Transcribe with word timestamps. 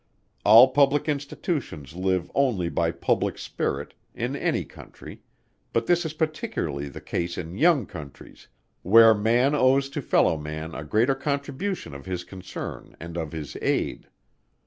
All 0.43 0.69
Public 0.69 1.07
Institutions 1.07 1.93
live 1.95 2.31
only 2.33 2.69
by 2.69 2.89
Public 2.91 3.37
Spirit, 3.37 3.93
in 4.15 4.35
any 4.35 4.65
Country; 4.65 5.21
but 5.73 5.85
this 5.85 6.07
is 6.07 6.13
particularly 6.13 6.89
the 6.89 6.99
case 6.99 7.37
in 7.37 7.55
young 7.55 7.85
Countries 7.85 8.47
where 8.81 9.13
man 9.13 9.53
owes 9.53 9.89
to 9.89 10.01
fellow 10.01 10.37
man 10.37 10.73
a 10.73 10.83
greater 10.83 11.13
contribution 11.13 11.93
of 11.93 12.07
his 12.07 12.23
concern 12.23 12.97
and 12.99 13.15
of 13.15 13.31
his 13.31 13.55
aid. 13.61 14.07